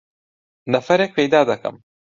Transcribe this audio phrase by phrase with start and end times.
[0.73, 1.75] نەفەرێک پەیدا دەکەم.